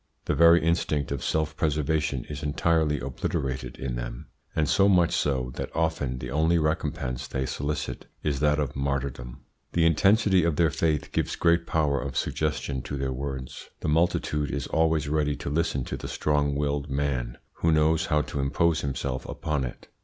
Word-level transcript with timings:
The 0.25 0.33
very 0.33 0.63
instinct 0.63 1.11
of 1.11 1.23
self 1.23 1.55
preservation 1.55 2.25
is 2.25 2.41
entirely 2.41 2.99
obliterated 2.99 3.77
in 3.77 3.97
them, 3.97 4.29
and 4.55 4.67
so 4.67 4.89
much 4.89 5.13
so 5.13 5.51
that 5.57 5.69
often 5.75 6.17
the 6.17 6.31
only 6.31 6.57
recompense 6.57 7.27
they 7.27 7.45
solicit 7.45 8.07
is 8.23 8.39
that 8.39 8.57
of 8.57 8.75
martyrdom. 8.75 9.41
The 9.73 9.85
intensity 9.85 10.43
of 10.43 10.55
their 10.55 10.71
faith 10.71 11.11
gives 11.11 11.35
great 11.35 11.67
power 11.67 12.01
of 12.01 12.17
suggestion 12.17 12.81
to 12.81 12.97
their 12.97 13.13
words. 13.13 13.69
The 13.81 13.89
multitude 13.89 14.49
is 14.49 14.65
always 14.65 15.07
ready 15.07 15.35
to 15.35 15.51
listen 15.51 15.83
to 15.83 15.97
the 15.97 16.07
strong 16.07 16.55
willed 16.55 16.89
man, 16.89 17.37
who 17.57 17.71
knows 17.71 18.07
how 18.07 18.23
to 18.23 18.39
impose 18.39 18.81
himself 18.81 19.29
upon 19.29 19.63
it. 19.65 19.87